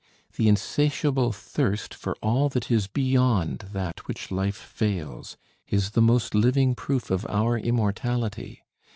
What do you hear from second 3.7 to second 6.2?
that which life veils is the